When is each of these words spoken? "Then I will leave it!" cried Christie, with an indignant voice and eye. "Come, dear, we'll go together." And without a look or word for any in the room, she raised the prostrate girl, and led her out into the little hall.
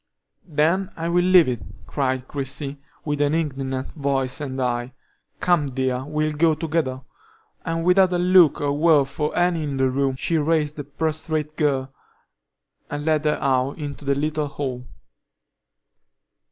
"Then 0.47 0.91
I 0.97 1.09
will 1.09 1.23
leave 1.23 1.47
it!" 1.47 1.61
cried 1.85 2.27
Christie, 2.27 2.79
with 3.05 3.21
an 3.21 3.35
indignant 3.35 3.91
voice 3.91 4.41
and 4.41 4.59
eye. 4.59 4.93
"Come, 5.39 5.67
dear, 5.67 6.05
we'll 6.05 6.31
go 6.31 6.55
together." 6.55 7.03
And 7.65 7.83
without 7.85 8.11
a 8.13 8.17
look 8.17 8.59
or 8.61 8.71
word 8.73 9.05
for 9.05 9.37
any 9.37 9.61
in 9.61 9.77
the 9.77 9.91
room, 9.91 10.15
she 10.15 10.39
raised 10.39 10.77
the 10.77 10.83
prostrate 10.85 11.55
girl, 11.55 11.93
and 12.89 13.05
led 13.05 13.25
her 13.25 13.37
out 13.39 13.77
into 13.77 14.03
the 14.03 14.15
little 14.15 14.47
hall. 14.47 14.87